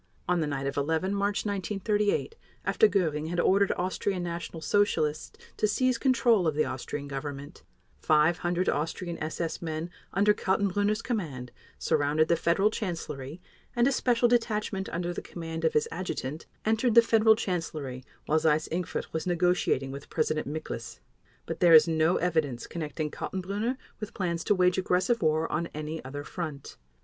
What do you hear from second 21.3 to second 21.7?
But